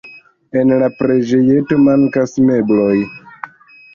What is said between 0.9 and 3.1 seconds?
preĝejeto mankas mebloj.